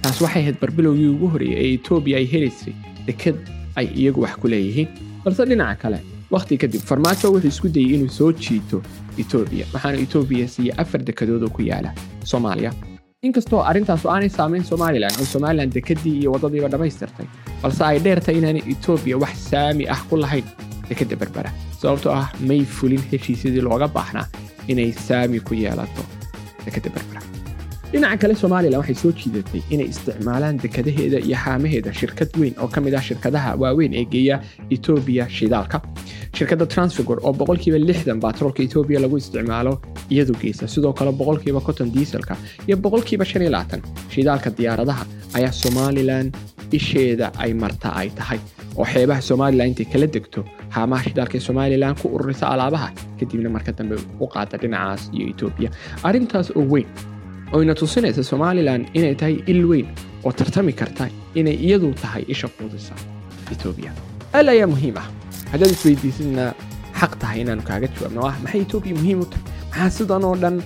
Taas 0.02 0.18
waxay 0.24 0.42
ahayd 0.42 0.56
barbilowgii 0.62 1.10
ugu 1.14 1.26
horreeyay 1.34 1.64
ee 1.66 1.74
etoobiya 1.78 2.16
ay 2.22 2.26
helaysay 2.32 2.74
dekad 3.08 3.36
ay 3.78 3.86
iyagu 4.00 4.20
wax 4.26 4.34
ku 4.42 4.48
leeyihiin. 4.52 4.88
Balse 5.24 5.42
dhinaca 5.50 5.76
kale 5.82 5.98
wakhti 6.34 6.56
kadib 6.62 6.82
farmaajo 6.90 7.26
wuxuu 7.34 7.48
isku 7.54 7.68
dayey 7.76 7.94
inuu 7.96 8.10
soo 8.18 8.30
jiito 8.44 8.78
etoobiya 9.22 9.64
waxaana 9.74 9.98
etoobiya 10.06 10.46
siiyey 10.54 10.74
afar 10.82 11.00
dekadood 11.08 11.42
oo 11.46 11.52
ku 11.56 11.62
yaalla 11.70 11.90
soomaaliya 12.30 12.70
inkastoo 13.26 13.60
arrintaasu 13.70 14.08
aanay 14.14 14.28
saamayn 14.38 14.64
somalilan 14.70 15.12
oo 15.20 15.26
somalilan 15.34 15.70
dekeddii 15.76 16.14
iyo 16.20 16.32
waddadiiba 16.34 16.68
dhammaystirtay 16.72 17.26
balse 17.62 17.82
ay 17.90 17.98
dheertay 18.06 18.36
inaanay 18.40 18.62
etoobiya 18.72 19.16
wax 19.22 19.34
saami 19.50 19.84
ah 19.94 20.00
ku 20.08 20.16
lahayn 20.22 20.46
dekedda 20.88 21.16
berbera. 21.22 21.50
Sababtoo 21.80 22.12
ah 22.20 22.28
may 22.48 22.62
fulin 22.76 23.02
heshiisyadii 23.12 23.62
looga 23.68 23.88
baahnaa 23.96 24.26
inay 24.72 24.90
saami 25.06 25.40
ku 25.46 25.54
yeelato 25.62 26.02
dekedda 26.66 26.90
berbera. 26.96 27.20
Dhinaca 27.92 28.16
kale 28.22 28.34
somalilan 28.42 28.78
waxay 28.82 28.96
soo 29.02 29.12
jiidatay 29.20 29.62
inay 29.74 29.88
isticmaalaan 29.94 30.56
dekadaheeda 30.64 31.18
iyo 31.28 31.36
xaamaheeda 31.44 31.90
shirkad 32.00 32.30
weyn 32.40 32.54
oo 32.62 32.68
ka 32.74 32.80
mid 32.84 32.94
ah 32.98 33.02
shirkadaha 33.08 33.50
waaweyn 33.62 33.92
ee 34.00 34.04
geeya 34.14 34.36
etoobiya 34.76 35.24
shidaalka 35.36 35.78
shirkadda 36.38 36.66
transfigor 36.74 37.18
oo 37.26 37.32
boqolkiiba 37.40 37.78
lixdan 37.88 38.18
baatroolka 38.24 38.60
etoobiya 38.66 39.00
lagu 39.04 39.16
isticmaalo 39.22 39.72
iyadu 40.14 40.34
geysa 40.42 40.64
sidoo 40.74 40.92
kale 40.98 41.12
boqolkiiba 41.20 41.60
konton 41.66 41.88
diiselka 41.94 42.34
iyo 42.68 42.76
boqolkiiba 42.84 43.24
shan 43.30 43.42
iyo 43.44 43.50
labaatan 43.56 43.80
shidaalka 44.14 44.48
diyaaradaha 44.58 45.04
ayaa 45.38 45.52
somalilan 45.62 46.26
isheeda 46.78 47.26
ay 47.44 47.50
marta 47.62 47.88
ay 48.00 48.08
tahay 48.18 48.38
oo 48.78 48.84
xeebaha 48.92 49.20
somalilan 49.30 49.66
intay 49.70 49.86
kala 49.92 50.06
degto 50.16 50.40
haamaha 50.76 51.02
shidaalka 51.08 51.34
ee 51.38 51.44
somalilan 51.48 51.94
ku 52.00 52.06
ururisa 52.16 52.44
alaabaha 52.54 52.88
kadibna 53.18 53.48
marka 53.56 53.72
dambe 53.78 53.96
u 54.24 54.26
qaada 54.34 54.56
dhinacaas 54.62 55.02
iyo 55.16 55.24
etoobiya 55.32 55.70
arrintaas 56.08 56.48
oo 56.58 56.64
weyn 56.72 56.88
oyna 57.56 57.74
tusinaysa 57.80 58.22
somalilan 58.32 58.80
inay 58.98 59.14
tahay 59.20 59.36
il 59.52 59.60
weyn 59.70 59.86
oo 60.26 60.32
tartami 60.40 60.72
karta 60.80 61.04
inay 61.40 61.56
iyadu 61.66 61.88
tahay 62.02 62.22
isha 62.34 62.48
quudisa 62.56 62.94
etoobiya 63.54 63.92
al 64.38 64.48
ayaa 64.54 64.68
muhiim 64.74 64.96
ah 65.02 65.06
haddaad 65.54 65.72
isweydiisidna 65.76 66.44
xaq 67.00 67.12
tahay 67.22 67.38
inaanu 67.44 67.62
kaaga 67.70 67.86
jawaabno 67.96 68.20
ah 68.30 68.34
maxay 68.44 68.60
etoobiya 68.66 68.94
muhiim 69.00 69.20
u 69.24 69.26
tahay 69.32 69.44
maxaa 69.70 69.90
sidan 69.98 70.24
oo 70.30 70.36
dhan 70.42 70.56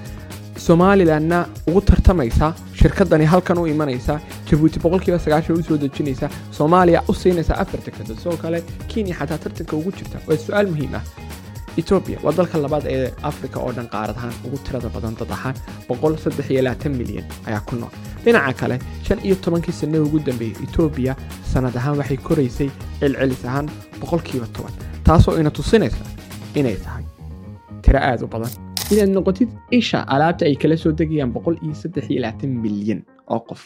somalilanna 0.66 1.38
ugu 1.68 1.80
tartamaysaa 1.90 2.52
shirkadani 2.80 3.24
halkan 3.32 3.58
u 3.62 3.66
imanaysaa 3.74 4.18
jabuuti 4.50 4.78
boqolkiiba 4.84 5.18
sagaashan 5.24 5.58
u 5.60 5.62
soo 5.68 5.76
dejinaysaa 5.84 6.30
soomaaliya 6.58 7.02
u 7.10 7.14
siinaysaa 7.14 7.58
afar 7.62 7.80
dekado 7.86 8.14
sidoo 8.20 8.36
kale 8.42 8.58
kenya 8.90 9.14
xataa 9.18 9.38
tartanka 9.44 9.76
ugu 9.80 9.90
jirta 9.98 10.18
waa 10.28 10.36
su'aal 10.46 10.66
muhiim 10.72 10.94
ah 11.00 11.04
etoobiya 11.80 12.18
waa 12.24 12.32
dalka 12.38 12.58
labaad 12.64 12.84
ee 12.94 13.12
afrika 13.30 13.60
oo 13.66 13.72
dhan 13.76 13.88
qaarad 13.94 14.16
ahaan 14.20 14.34
ugu 14.46 14.58
tirada 14.66 14.88
badan 14.96 15.14
dad 15.20 15.30
ahaan 15.36 15.56
boqol 15.88 16.16
saddex 16.24 16.50
iyo 16.50 16.62
labaatan 16.66 16.92
milyan 17.00 17.26
ayaa 17.48 17.60
ku 17.68 17.76
nool 17.82 17.94
dhinaca 18.28 18.52
kale 18.60 18.76
shan 19.08 19.18
iyo 19.26 19.34
tobankii 19.44 19.74
sanada 19.80 20.02
ugu 20.06 20.18
dambeeyey 20.28 20.56
etoobiya 20.68 21.12
sanad 21.52 21.74
ahaan 21.80 21.96
waxay 22.00 22.18
koraysay 22.28 22.68
celcelis 23.00 23.42
ahaan 23.50 23.66
boqolkiiba 24.00 24.46
toban 24.56 24.74
taasoo 25.08 25.34
ina 25.40 25.50
tusinaysa 25.58 26.04
inay 26.60 26.76
tahay 26.86 27.04
tiro 27.84 27.98
aad 28.10 28.22
u 28.26 28.28
badan. 28.34 28.52
Inaad 28.92 29.10
noqotid 29.16 29.50
isha 29.78 29.98
alaabta 30.14 30.44
ay 30.48 30.54
kala 30.62 30.76
soo 30.82 30.92
degayaan 31.00 31.32
boqol 31.36 31.56
iyo 31.64 31.74
saddex 31.82 32.04
iyo 32.12 32.20
labaatan 32.24 32.50
milyan 32.64 33.00
oo 33.34 33.40
qof. 33.48 33.62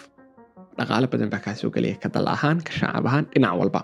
Dhaqaalo 0.78 1.07
badan 1.12 1.28
baa 1.33 1.40
kaa 1.45 1.54
gelaya 1.75 1.97
ka 2.02 2.09
dal 2.14 2.26
ahaan 2.35 2.59
ka 2.66 2.73
shacab 2.78 3.04
ahaan 3.11 3.25
dhinac 3.35 3.54
walba. 3.61 3.81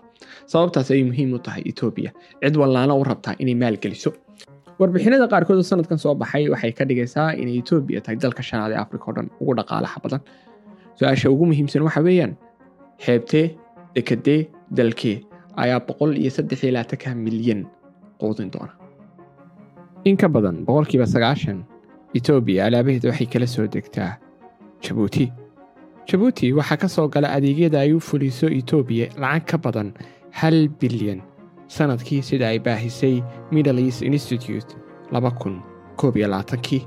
Sababtaas 0.52 0.90
ayay 0.94 1.04
muhiim 1.10 1.30
u 1.36 1.38
tahay 1.46 1.62
etoobiya 1.70 2.10
cid 2.42 2.54
wallaana 2.62 2.94
u 3.00 3.04
rabtaa 3.10 3.34
inay 3.42 3.54
maalgeliso 3.62 4.10
warbixinada 4.80 5.26
qaarkood 5.32 5.58
oo 5.62 5.66
sanadkan 5.70 5.98
soo 6.04 6.14
baxay 6.22 6.44
waxay 6.54 6.72
ka 6.78 6.84
dhigaysaa 6.90 7.28
inay 7.42 7.56
etoobiya 7.62 8.00
tahay 8.04 8.16
dalka 8.24 8.42
shanaad 8.48 8.72
ee 8.74 8.80
afrika 8.84 9.04
oo 9.10 9.14
dhan 9.16 9.28
ugu 9.40 9.52
dhaqaalaha 9.60 9.96
badan 10.04 10.20
su'aasha 10.98 11.30
ugu 11.30 11.46
muhiimsan 11.50 11.82
waxa 11.86 12.00
weeyaan 12.06 12.34
xeebtee 13.04 13.46
dekadee 13.94 14.40
dalkee 14.76 15.16
ayaa 15.62 15.80
boqol 15.88 16.16
iyo 16.16 16.30
saddex 16.30 16.62
iyo 16.64 16.72
labaatanka 16.76 17.14
milyan 17.14 17.60
quudin 18.20 18.50
doona 18.54 18.72
in 20.04 20.16
ka 20.16 20.28
badan 20.28 20.64
boqolkiiba 20.66 21.06
sagaashan 21.14 21.64
etoobiya 22.18 22.66
alaabaheeda 22.66 23.08
waxay 23.10 23.26
kala 23.32 23.46
soo 23.46 23.66
degtaa 23.74 24.12
jabuuti 24.84 25.26
jabuuti 26.08 26.52
waxaa 26.58 26.76
ka 26.82 26.88
soo 26.88 27.08
gala 27.14 27.28
adeegyada 27.36 27.80
ay 27.80 27.92
u 27.96 28.00
fuliso 28.00 28.46
etoobiya 28.60 29.06
lacag 29.22 29.46
ka 29.50 29.56
badan 29.64 29.88
hal 30.40 30.68
bilyan 30.80 31.20
sannadkii 31.76 32.22
sida 32.28 32.48
ay 32.48 32.58
baahisay 32.66 33.16
middle 33.52 33.80
east 33.86 34.02
institute 34.02 34.70
laba 35.12 35.30
kun 35.30 35.60
koob 35.96 36.16
iyo 36.16 36.28
labaatankii 36.28 36.82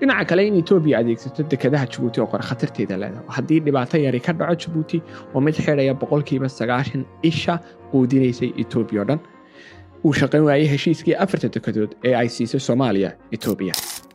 dhinaca 0.00 0.24
kale 0.30 0.42
in 0.48 0.56
etoobiya 0.62 0.96
adeegsato 1.02 1.42
dekadaha 1.52 1.86
jabuuti 1.92 2.18
oo 2.22 2.26
qore 2.32 2.44
khatarteeda 2.50 2.96
leedahay 3.02 3.26
haddii 3.36 3.60
dhibaato 3.66 3.96
yari 4.06 4.20
ka 4.26 4.32
dhaco 4.40 4.54
jabuuti 4.64 4.98
oo 5.34 5.40
mid 5.46 5.54
xidhaya 5.64 5.94
boqolkiiba 6.02 6.48
sagaashan 6.58 7.02
isha 7.30 7.54
quudinaysay 7.92 8.50
etoobiya 8.62 9.00
oo 9.02 9.06
dhan 9.10 9.20
uu 10.06 10.12
shaqayn 10.20 10.44
waayey 10.48 10.68
heshiiskii 10.74 11.14
afarta 11.24 11.48
dekadood 11.56 11.90
ee 12.08 12.14
ay 12.22 12.28
siisay 12.36 12.60
soomaaliya 12.68 13.10
etoobiya 13.36 13.74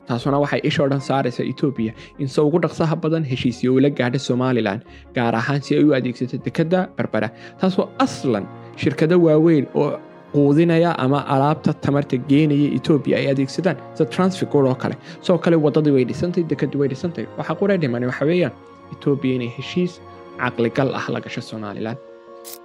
taasuna 0.10 0.38
waxay 0.44 0.62
ishoo 0.70 0.88
dhan 0.92 1.02
saaraysa 1.10 1.44
etoobiya 1.52 1.94
in 2.22 2.28
se 2.34 2.42
ugu 2.48 2.60
dhaqsaha 2.66 2.96
badan 3.04 3.24
heshiisyo 3.32 3.74
ula 3.80 3.90
gaadha 4.00 4.20
somalilan 4.28 4.80
gaar 5.18 5.34
ahaan 5.42 5.62
si 5.66 5.72
ay 5.80 5.84
u 5.88 5.94
adeegsato 5.98 6.38
dekadda 6.48 6.80
berbera. 6.98 7.30
Taasoo 7.62 7.86
aslan 8.06 8.46
shirkado 8.82 9.16
waaweyn 9.26 9.66
oo 9.82 9.90
quudinaya 10.34 10.92
ama 11.04 11.20
alaabta 11.34 11.74
tamarta 11.86 12.18
geenaya 12.30 12.68
etoobiya 12.78 13.16
ay 13.22 13.28
adeegsadaan 13.34 13.78
sida 13.96 14.10
transficor 14.16 14.64
oo 14.72 14.76
kale. 14.84 14.96
Sidoo 15.22 15.38
kale 15.46 15.56
waddadii 15.66 15.94
way 15.98 16.06
dhisantay 16.12 16.44
dekadii 16.52 16.80
way 16.82 16.90
dhisantay. 16.94 17.26
Waxaa 17.38 17.56
qura 17.62 17.78
dhiman 17.82 18.04
waxa 18.12 18.26
weeyaan 18.30 18.54
etoobiya 18.94 19.34
inay 19.40 19.52
heshiis 19.58 19.94
caqligal 20.42 20.90
ah 21.00 21.06
la 21.14 21.20
gasho 21.26 21.42
somalilan. 21.52 21.98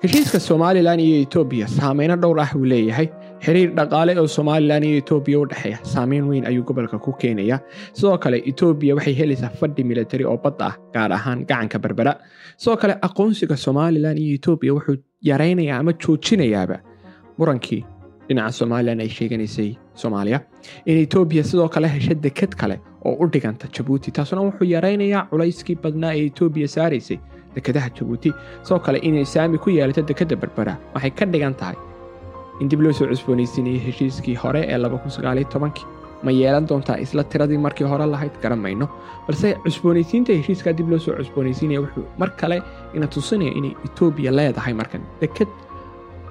Heshiiska 0.03 0.39
somalilan 0.41 1.01
iyo 1.07 1.17
etoobiya 1.27 1.67
saameyno 1.79 2.17
dhowr 2.23 2.41
ah 2.45 2.51
uu 2.57 2.65
leeyahay. 2.73 3.09
Xiriir 3.45 3.71
dhaqaale 3.79 4.13
oo 4.21 4.27
somalilan 4.37 4.85
iyo 4.89 4.97
etoobiya 5.03 5.39
u 5.41 5.47
dhexeeya 5.51 5.79
saameyn 5.95 6.25
weyn 6.31 6.45
ayuu 6.51 6.65
gobolka 6.69 6.99
ku 7.07 7.13
keenaya 7.23 7.59
sidoo 7.93 8.17
kale 8.25 8.39
etoobiya 8.51 8.95
waxay 8.99 9.15
helaysaa 9.21 9.51
fadhi 9.61 9.83
militari 9.91 10.25
oo 10.25 10.37
badda 10.45 10.65
ah 10.71 10.75
gaar 10.95 11.11
ahaan 11.19 11.45
gacanka 11.51 11.79
berbera. 11.85 12.13
Sidoo 12.57 12.77
kale 12.83 12.95
aqoonsiga 13.09 13.57
somalilan 13.67 14.17
iyo 14.23 14.35
etoobiya 14.39 14.73
wuxuu 14.77 14.97
yaraynayaa 15.31 15.79
ama 15.83 15.93
joojinayaaba 16.03 16.77
murankii 17.39 17.83
dhinaca 18.29 18.53
somalilan 18.61 19.01
ay 19.05 19.09
sheeganaysay 19.17 19.71
soomaaliya 20.03 20.41
in 20.87 20.97
etoobiya 21.05 21.45
sidoo 21.51 21.69
kale 21.69 21.89
hesha 21.95 22.15
dekad 22.27 22.53
kale 22.61 22.77
oo 23.09 23.15
u 23.23 23.27
dhiganta 23.35 23.69
jabuuti 23.79 24.11
taasuna 24.19 24.43
wuxuu 24.49 24.69
yaraynayaa 24.75 25.27
culayskii 25.31 25.77
badnaa 25.87 26.13
ee 26.21 26.27
etoobiya 26.31 26.69
saaraysay 26.77 27.19
dekadaha 27.57 27.89
jabuuti 27.99 28.31
sidoo 28.63 28.79
kale 28.87 28.99
inay 29.09 29.25
saami 29.35 29.59
ku 29.59 29.71
yeelato 29.71 30.03
dekadda 30.11 30.37
berbera. 30.37 30.75
Waxay 30.95 31.11
ka 31.19 31.25
dhigan 31.33 31.55
tahay 31.61 31.77
in 32.61 32.69
dib 32.69 32.81
loo 32.81 32.93
soo 32.93 33.07
cusboonaysiinayay 33.13 33.81
heshiiskii 33.87 34.35
hore 34.45 34.63
ee 34.69 34.79
ma 36.27 36.31
yeelan 36.33 36.67
doontaa 36.69 36.97
isla 37.05 37.23
tiradii 37.33 37.59
markii 37.65 37.85
hore 37.93 38.07
lahayd 38.13 38.33
garan 38.43 38.59
mayno 38.65 38.87
balse 39.27 39.49
cusboonaysiinta 39.65 40.33
heshiiskaa 40.39 40.73
dib 40.79 40.89
loo 40.93 40.99
soo 40.99 41.15
cusboonaysiinaya 41.19 41.81
wuxuu 41.85 42.05
mar 42.19 42.31
kale 42.41 42.63
ina 42.97 43.07
tusinaya 43.07 43.53
inay 43.59 43.73
etoobiya 43.87 44.33
leedahay 44.39 44.75
markan. 44.81 45.03
Dekad 45.21 45.49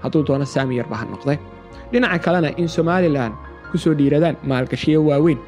hadduu 0.04 0.24
doono 0.28 0.46
saami 0.54 0.74
yarba 0.80 0.96
ha 1.02 1.06
noqdee 1.14 1.38
dhinaca 1.92 2.20
kalena 2.26 2.50
in 2.62 2.68
somalilan 2.78 3.32
ku 3.72 3.78
soo 3.84 3.94
dhiiradaan 4.00 4.36
maalgashiyo 4.52 5.00
waaweyn 5.10 5.40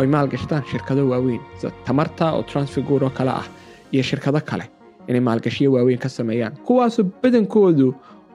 oy 0.00 0.06
maalgashadaan 0.14 0.62
shirkado 0.70 1.02
waaweyn 1.12 1.40
sida 1.60 1.70
tamarta 1.86 2.24
oo 2.36 2.42
transfiguro 2.50 3.08
kale 3.18 3.32
ah 3.42 3.46
iyo 3.94 4.02
shirkado 4.10 4.40
kale 4.50 4.64
inay 5.08 5.22
maalgashiyo 5.28 5.68
waaweyn 5.74 5.98
ka 6.04 6.08
sameeyaan 6.18 6.54
kuwaasoo 6.66 7.04
badankoodu 7.22 7.88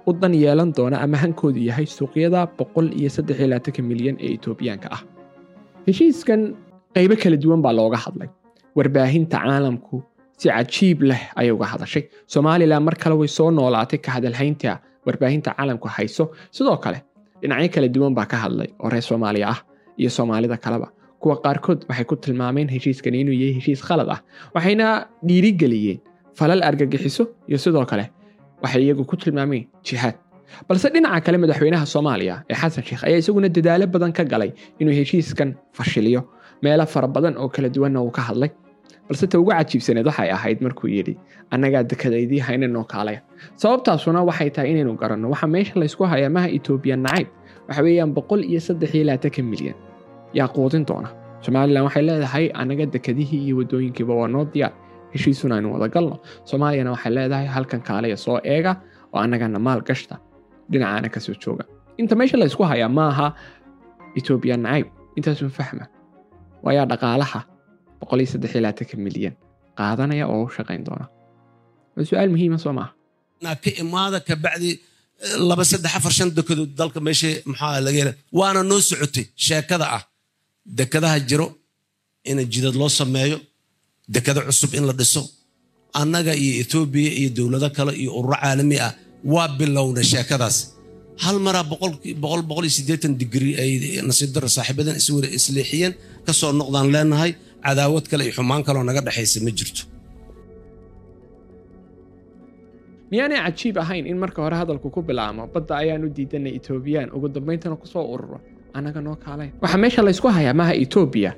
u 0.09 0.13
dan 0.21 0.33
yeelan 0.43 0.69
doona 0.77 0.97
ama 1.05 1.17
hankoodu 1.23 1.59
yahay 1.69 1.85
suuqyada 1.97 2.39
boqol 2.59 2.87
iyo 2.99 3.09
saddex 3.15 3.37
iyo 3.39 3.47
labaatanka 3.51 3.81
milyan 3.89 4.15
ee 4.25 4.31
etoobiyaanka 4.37 4.87
ah 4.97 5.01
heshiiskan 5.87 6.41
qaybo 6.95 7.15
kala 7.23 7.37
duwan 7.43 7.61
baa 7.65 7.73
looga 7.79 7.97
hadlay 8.05 8.29
warbaahinta 8.77 9.37
caalamku 9.45 9.95
si 10.41 10.47
cajiib 10.49 10.99
leh 11.09 11.21
ayay 11.39 11.51
uga 11.57 11.67
hadashay 11.73 12.03
somalilan 12.33 12.81
mar 12.87 12.95
kale 13.03 13.15
way 13.21 13.29
soo 13.37 13.49
noolaatay 13.57 13.99
ka 14.05 14.09
hadalhaynta 14.17 14.71
warbaahinta 15.09 15.51
caalamku 15.57 15.87
hayso. 15.95 16.23
Sidoo 16.55 16.77
kale 16.85 16.99
dhinacyo 17.41 17.69
kala 17.75 17.87
duwan 17.95 18.13
baa 18.17 18.25
ka 18.31 18.37
hadlay 18.43 18.69
oo 18.83 18.89
reer 18.93 19.03
soomaaliya 19.09 19.47
ah 19.53 19.59
iyo 20.01 20.09
soomaalida 20.17 20.57
kaleba 20.65 20.87
kuwa 21.21 21.35
qaarkood 21.43 21.79
waxay 21.89 22.05
ku 22.09 22.15
tilmaameen 22.23 22.67
heshiiskan 22.75 23.13
inuu 23.21 23.35
yahay 23.41 23.53
heshiis 23.59 23.81
khalad 23.87 24.07
ah 24.15 24.19
waxayna 24.55 24.85
dhiirigeliyeen 25.27 25.99
falal 26.39 26.61
argagixiso 26.69 27.23
iyo 27.49 27.57
sidoo 27.65 27.85
kale 27.91 28.05
waxay 28.63 28.81
iyagu 28.85 29.03
ku 29.11 29.15
tilmaameen 29.23 29.63
jihaad 29.87 30.15
balse 30.67 30.87
dhinaca 30.93 31.19
kale 31.25 31.37
madaxweynaha 31.43 31.85
soomaaliya 31.93 32.35
ee 32.51 32.57
xasan 32.61 32.83
sheekh 32.89 33.03
ayaa 33.07 33.19
isaguna 33.23 33.49
dadaalo 33.57 33.85
badan 33.95 34.11
ka 34.17 34.23
galay 34.31 34.51
inuu 34.81 34.93
heshiiskan 34.99 35.49
fashiliyo. 35.77 36.21
Meelo 36.63 36.85
fara 36.93 37.07
badan 37.15 37.33
oo 37.41 37.47
kala 37.55 37.69
duwanna 37.75 37.99
uu 38.05 38.11
ka 38.17 38.21
hadlay 38.29 38.49
balse 39.09 39.25
ta 39.31 39.39
ugu 39.41 39.51
cajiibsaneed 39.51 40.05
waxay 40.09 40.29
ahayd 40.37 40.59
markuu 40.65 40.87
yidhi 40.95 41.13
annagaa 41.53 41.83
dekadaydii 41.91 42.39
haynanoo 42.47 42.83
kaalaya 42.93 43.21
sababtaasuna 43.61 44.21
waxay 44.29 44.49
tahay 44.55 44.71
inaynu 44.73 44.93
garanno 45.01 45.27
waxa 45.33 45.47
meesha 45.47 45.73
laysku 45.81 46.03
hayaa 46.11 46.29
maha 46.35 46.47
etoobiya 46.57 46.95
nacayb 47.05 47.27
waxa 47.67 47.81
weeyaan 47.85 48.11
boqol 48.17 48.41
iyo 48.51 48.59
saddex 48.67 48.91
iyo 48.95 49.03
labaatanka 49.09 49.41
milyan. 49.51 49.75
Yaa 50.37 50.47
quudin 50.55 50.85
doona. 50.89 51.09
Somalilan 51.45 51.83
waxay 51.87 52.03
leedahay 52.07 52.45
annaga 52.61 52.85
dekadihii 52.95 53.41
iyo 53.47 53.55
waddooyinkiiba 53.59 54.13
waa 54.19 54.27
noo 54.27 54.45
diyaar. 54.53 54.73
Heshiisuna 55.13 55.55
aynu 55.55 55.73
wada 55.73 55.87
galno. 55.95 56.15
Soomaaliyana 56.49 56.91
waxay 56.95 57.11
leedahay 57.17 57.47
halkan 57.55 57.81
kaalaya 57.87 58.17
soo 58.17 58.37
eega 58.43 58.75
oo 59.13 59.19
annagana 59.25 59.59
maal 59.59 59.81
gashta. 59.81 60.15
Dhinacaana 60.71 61.09
ka 61.13 61.19
soo 61.19 61.33
jooga. 61.43 61.63
Inta 61.97 62.15
meesha 62.15 62.37
laysku 62.37 62.63
hayaa 62.63 62.89
maaha 62.89 63.27
etoobiya 64.17 64.57
nacayb 64.57 64.87
intaasun 65.17 65.49
fahma. 65.57 65.85
Waayaa 66.63 66.85
dhaqaalaha 66.91 67.39
milyan 69.05 69.33
qaadanaya 69.79 70.25
oo 70.33 70.41
u 70.45 70.49
shaqayn 70.57 70.81
doona 70.87 71.05
su'aal 72.09 72.29
muhiima 72.33 72.57
soo 72.63 72.73
maaha 72.79 72.91
imaada 73.83 74.17
kabacdi 74.29 74.71
laba 75.49 75.63
saddex 75.71 75.91
afar 75.99 76.13
shan 76.17 76.29
dekedood 76.37 76.71
dalka 76.79 76.99
meesha 77.07 77.29
maxaa 77.51 77.79
laga 77.85 77.97
hela 78.01 78.13
waana 78.39 78.61
noo 78.71 78.79
socotay 78.89 79.25
sheekada 79.45 79.85
ah 79.97 80.03
dekadaha 80.79 81.17
jiro 81.29 81.47
in 82.29 82.37
jidad 82.53 82.75
loo 82.81 82.89
sameeyo 82.99 83.37
dekado 84.15 84.39
cusub 84.47 84.71
in 84.77 84.83
la 84.89 84.93
dhiso 84.99 85.21
annaga 86.01 86.33
iyo 86.43 86.53
etoobiya 86.63 87.11
iyo 87.19 87.29
dowlado 87.37 87.67
kale 87.77 87.91
iyo 88.01 88.09
ururo 88.19 88.37
caalami 88.43 88.77
ah 88.87 88.91
waa 89.33 89.47
bilowna 89.59 90.01
sheekadaas 90.11 90.57
hal 91.23 91.37
maraa 91.45 91.65
boqol 91.71 92.63
iyo 92.67 92.73
siddeetan 92.77 93.13
digri 93.21 93.51
ay 93.63 93.71
nasiib 94.09 94.29
darro 94.35 94.49
saaxiibadan 94.57 94.95
isleexiyeen 95.37 95.93
ka 96.25 96.31
soo 96.39 96.51
noqdaan 96.59 96.87
leenahay 96.95 97.31
cadaawad 97.65 98.05
kale 98.11 98.23
iyo 98.25 98.33
xumaan 98.37 98.63
kaleoo 98.67 98.83
naga 98.89 99.01
dhexaysa 99.07 99.39
ma 99.45 99.51
jirto. 99.57 99.81
Miyaanay 103.11 103.39
cajiib 103.45 103.77
ahayn 103.83 104.05
in 104.07 104.17
marka 104.17 104.41
hore 104.45 104.55
hadalku 104.61 104.89
ku 104.93 105.01
bilaamo 105.01 105.47
badda 105.53 105.73
ayaan 105.81 106.03
u 106.05 106.09
diidanay 106.17 106.53
etoobiyaan 106.59 107.09
ugu 107.15 107.27
dambayntana 107.35 107.75
ku 107.81 107.87
soo 107.87 108.05
ururo 108.13 108.37
annaga 108.73 109.01
noo 109.01 109.15
kaalayn 109.15 109.51
waxaa 109.61 109.77
meesha 109.83 110.01
laysku 110.05 110.27
hayaa 110.37 110.53
maaha 110.53 110.73
etoobiya 110.83 111.31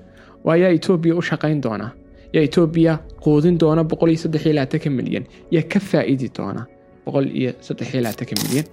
waa 0.46 0.56
yaa 0.62 0.72
etoobiya 0.78 1.16
u 1.16 1.22
shaqayn 1.22 1.62
doona. 1.64 1.88
Yaa 2.34 2.44
etoobiya 2.48 2.94
quudin 3.24 3.58
doona 3.62 3.84
milyan. 4.98 5.26
Yaa 5.52 5.64
ka 5.72 5.80
faa'idi 5.80 6.28
doona 6.38 6.66
milyan. 8.44 8.66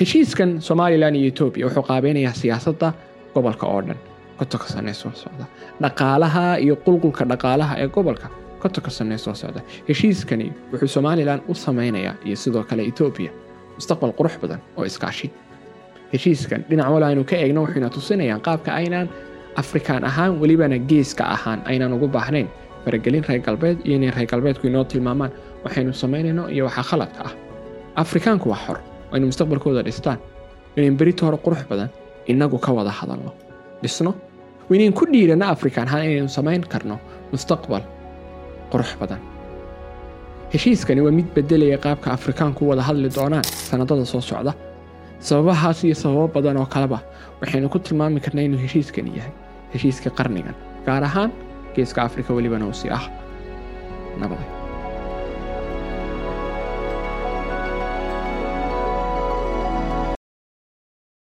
Heshiiskan 0.00 0.60
somalilan 0.60 1.14
iyo 1.16 1.28
etoobiya 1.32 1.64
wuxuu 1.66 1.82
qaabeynayaa 1.90 2.34
siyaasadda 2.40 2.88
gobolka 3.34 3.66
oo 3.66 3.80
dhan 3.86 3.98
soo 4.94 5.12
socda. 5.14 5.44
Dhaqaalaha 5.82 6.58
iyo 6.60 6.76
qulqulka 6.76 7.24
dhaqaalaha 7.24 7.74
ee 7.82 7.88
gobolka 7.88 8.28
soo 9.18 9.34
socda. 9.34 9.60
Heshiiskani 9.88 10.52
wuxuu 10.72 10.88
somalilan 10.88 11.40
u 11.48 11.54
samaynayaa 11.54 12.14
iyo 12.24 12.36
sidoo 12.36 12.64
kale 12.64 12.82
etoobiya 12.90 13.30
mustaqbal 13.76 14.12
qurux 14.18 14.34
badan 14.42 14.60
oo 14.76 14.84
iskaashi 14.84 15.30
heshiiskan 16.12 16.64
dhinac 16.70 16.88
wal 16.90 17.02
aynu 17.02 17.24
ka 17.24 17.36
eegno 17.36 17.62
waxayna 17.62 17.88
tusinayaan 17.90 18.40
qaabka 18.40 18.70
aynaan 18.80 19.08
afrikaan 19.56 20.04
ahaan 20.04 20.40
welibana 20.40 20.78
geeska 20.78 21.24
ahaan 21.24 21.60
aynaan 21.70 21.92
ugu 21.92 22.08
baahnayn. 22.08 22.48
Faragelin 22.84 23.24
reer 23.28 23.40
galbeed 23.40 23.78
iyo 23.84 23.96
inay 23.96 24.10
reer 24.10 24.26
galbeedku 24.26 24.66
inoo 24.66 24.84
tilmaamaan 24.84 25.30
waxaynu 25.64 25.92
samaynayno 25.92 26.48
iyo 26.48 26.64
waxaa 26.64 26.82
khaladka 26.90 27.20
ah. 27.28 27.32
Afrikaanku 27.96 28.48
waa 28.50 28.58
xor 28.66 28.78
waynu 29.12 29.26
mustaqbalkooda 29.26 29.82
dhistaan. 29.84 30.18
Inayn 30.76 30.96
berito 30.96 31.26
qurux 31.44 31.62
badan 31.70 31.88
innagu 32.26 32.58
ka 32.58 32.72
wada 32.72 32.90
hadalno. 32.90 33.30
Dhisno 33.82 34.14
waynayn 34.70 34.92
ku 34.92 35.04
dhiiranno 35.12 35.46
afrikaan 35.54 35.88
ahaan 35.88 36.04
inaynu 36.04 36.28
samayn 36.38 36.62
karno 36.72 36.96
mustaqbal 37.32 37.82
qurux 38.72 38.90
badan. 39.00 39.20
Heshiiskani 40.52 41.00
waa 41.06 41.12
mid 41.18 41.28
beddelaya 41.36 41.78
qaabka 41.84 42.08
afrikaanku 42.16 42.68
wada 42.70 42.82
hadli 42.88 43.08
doonaan 43.16 43.44
sannadada 43.44 44.04
soo 44.04 44.20
socda. 44.20 44.52
Sababahaas 45.20 45.84
iyo 45.84 45.94
sababo 45.94 46.28
badan 46.36 46.56
oo 46.56 46.66
kaleba 46.74 46.98
waxaynu 47.40 47.68
ku 47.68 47.78
tilmaami 47.78 48.20
karnaa 48.20 48.44
inuu 48.48 48.60
heshiiskani 48.64 49.10
yahay 49.18 49.32
heshiiska 49.72 50.10
qarnigan 50.18 50.54
gaar 50.86 51.04
ahaan 51.04 51.30
geeska 51.74 52.02
afrika 52.02 52.34
welibana 52.34 52.66
uu 52.66 52.72
si 52.80 52.88
ah. 52.90 53.04
Nabaday 54.20 54.57